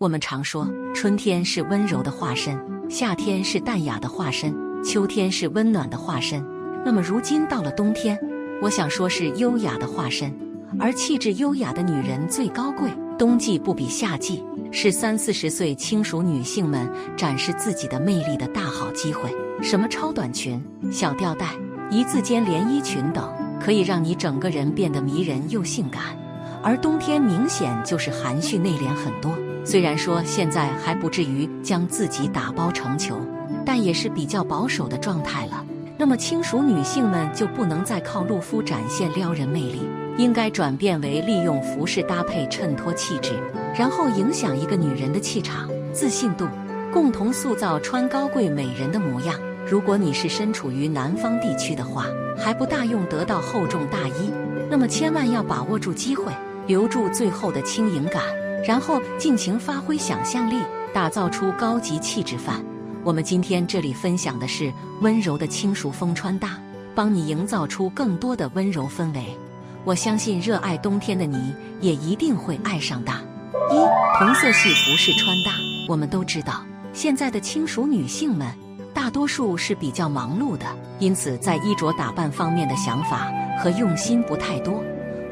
[0.00, 2.58] 我们常说，春天是温柔的化身，
[2.88, 4.50] 夏天是淡雅的化身，
[4.82, 6.42] 秋天是温暖的化身。
[6.86, 8.18] 那么如今到了冬天，
[8.62, 10.34] 我想说是优雅的化身。
[10.78, 14.42] 而气质优雅的女人最高贵，冬季不比夏季，
[14.72, 19.30] 是三四十岁轻熟女性们展示自己的魅力的大好机会。
[19.60, 20.58] 什么超短裙、
[20.90, 21.50] 小吊带、
[21.90, 23.30] 一字肩连衣裙等，
[23.60, 26.04] 可以让你整个人变得迷人又性感。
[26.62, 29.30] 而冬天明显就是含蓄内敛很多。
[29.64, 33.20] 虽然说现在还不至于将自己打包成球，
[33.64, 35.64] 但也是比较保守的状态了。
[35.96, 39.82] 那么轻熟女性们就不能再靠露肤展现撩人魅力，
[40.16, 43.34] 应该转变为利用服饰搭配衬托气质，
[43.78, 46.48] 然后影响一个女人的气场、自信度，
[46.90, 49.38] 共同塑造穿高贵美人的模样。
[49.68, 54.32] 如果你是身处于南方地区的话，还不大用得到厚重大衣，
[54.70, 56.32] 那么千万要把握住机会，
[56.66, 58.22] 留住最后的轻盈感。
[58.66, 60.56] 然后尽情发挥想象力，
[60.92, 62.62] 打造出高级气质范。
[63.02, 66.58] 我们今天这里分享的是温柔的轻熟风穿搭，
[66.94, 69.24] 帮你营造出更多的温柔氛围。
[69.84, 73.16] 我相信热爱冬天的你也一定会爱上它。
[73.70, 75.52] 一同色系服饰穿搭，
[75.88, 78.46] 我们都知道，现在的轻熟女性们
[78.92, 80.66] 大多数是比较忙碌的，
[80.98, 84.82] 因此在衣着打扮方面的想法和用心不太多。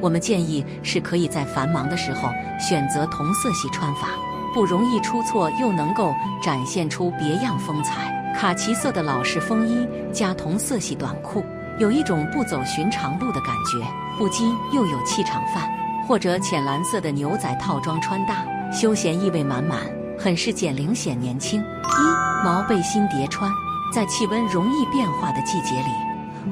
[0.01, 4.09] 我们建议是可以在繁忙的时候选择同色系穿法，
[4.55, 8.15] 不容易出错，又能够展现出别样风采。
[8.39, 11.45] 卡其色的老式风衣加同色系短裤，
[11.79, 13.85] 有一种不走寻常路的感觉，
[14.17, 15.69] 不羁又有气场范。
[16.07, 19.81] 或者浅蓝色的牛仔套装穿搭，休闲意味满满，
[20.19, 21.61] 很是减龄显年轻。
[21.61, 23.53] 一毛背心叠穿，
[23.93, 25.91] 在气温容易变化的季节里，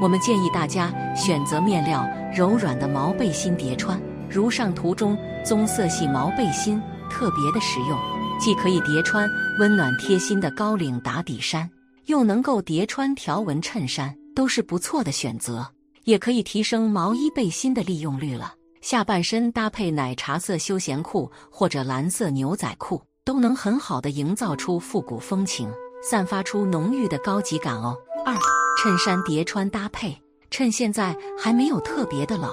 [0.01, 2.07] 我们建议大家选择面料。
[2.35, 6.79] 柔软的毛背心叠穿，如上图中棕色系毛背心，
[7.09, 7.99] 特别的实用，
[8.39, 9.27] 既可以叠穿
[9.59, 11.71] 温暖贴心的高领打底衫，
[12.05, 15.67] 又能够叠穿条纹衬衫，都是不错的选择。
[16.05, 18.53] 也可以提升毛衣背心的利用率了。
[18.83, 25.73] 下半身搭配奶茶色休闲裤或者蓝色牛仔裤，都能很好的营造出复古风情，
[26.03, 27.97] 散发出浓郁的高级感哦。
[28.27, 28.35] 二
[28.77, 30.17] 衬衫叠穿搭配。
[30.51, 32.51] 趁现在还没有特别的冷，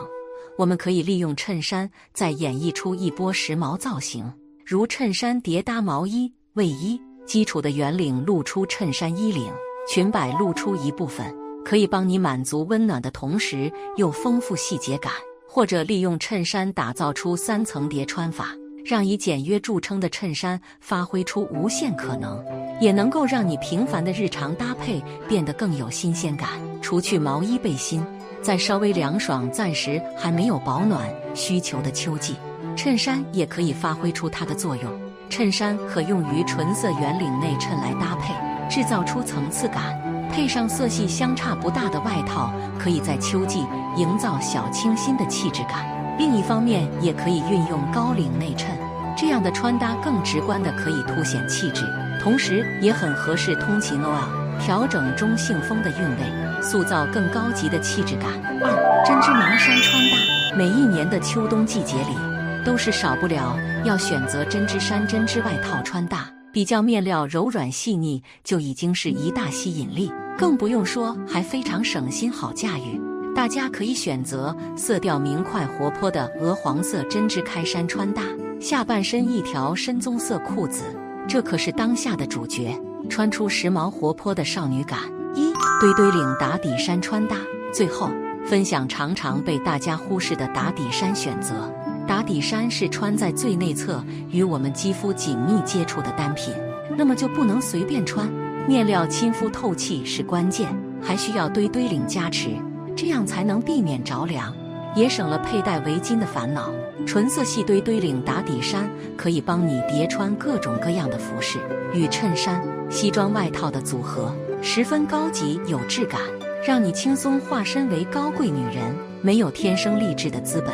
[0.57, 4.31] 我们可以利用衬衫再演绎出一波时髦造型，
[4.65, 9.53] 如衬衫叠搭毛衣、卫衣，基础的圆领露出衬衫衣领，
[9.87, 15.13] 裙摆露出一部分，可以帮你满足温暖的同时又丰富细节感。
[15.47, 22.43] 或者利用衬衫打造出三层叠穿法，让以简约著称的衬衫发挥出无限可能，
[22.79, 26.49] 也能够让你平凡的日常搭配变得更有新鲜感。
[26.81, 28.05] 除去毛衣背心，
[28.41, 32.35] 在稍微凉爽、暂时还没有保暖需求的秋季，
[32.75, 34.91] 衬衫也可以发挥出它的作用。
[35.29, 38.33] 衬衫可用于纯色圆领内衬来搭配，
[38.69, 39.99] 制造出层次感。
[40.29, 43.65] 配上色系相差不大的外套，可以在秋季
[43.97, 45.87] 营造小清新的气质感。
[46.17, 48.77] 另一方面，也可以运用高领内衬，
[49.15, 51.85] 这样的穿搭更直观的可以凸显气质，
[52.23, 54.39] 同时也很合适通勤哦。
[54.61, 58.29] 调整中性风的韵味，塑造更高级的气质感。
[58.61, 62.15] 二针织毛衫穿搭，每一年的秋冬季节里，
[62.63, 66.29] 都是少不了要选择针织衫、针织外套穿搭。
[66.53, 73.01] 比较面料柔软细腻，就已经是一大吸引力，更不用说还非常省心好驾驭。
[73.35, 78.21] 大家可以选择色调明快活泼的鹅黄色针织开衫穿搭，
[78.61, 80.83] 下半身一条深棕色裤子，
[81.27, 82.75] 这可是当下的主角。
[83.09, 84.99] 穿出时髦活泼的少女感。
[85.35, 85.51] 一
[85.81, 87.35] 堆堆领打底衫穿搭。
[87.73, 88.09] 最后
[88.45, 91.71] 分享常常被大家忽视的打底衫选择。
[92.07, 96.53] 打底衫是穿在最内侧，与我们肌肤紧密接触的单品，
[96.97, 98.29] 那么就不能随便穿。
[98.67, 102.49] 面料亲肤透气是关键，还需要堆堆领加持，
[102.95, 104.53] 这样才能避免着凉，
[104.95, 106.71] 也省了佩戴围巾的烦恼。
[107.05, 111.59] 纯色系堆堆领打底衫可以帮你叠穿各种各样的服饰
[111.93, 112.61] 与衬衫。
[112.89, 116.21] 西装外套的组合十分高级有质感，
[116.65, 118.95] 让你轻松化身为高贵女人。
[119.21, 120.73] 没有天生丽质的资本，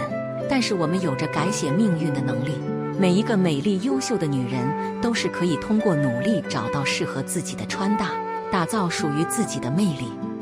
[0.50, 2.54] 但是我们有着改写命运的能力。
[3.00, 4.60] 每一个美丽优秀的女人
[5.02, 8.12] 都是可以通过努力找到适合自己的穿搭，
[8.52, 10.10] 打造属于自己的魅力。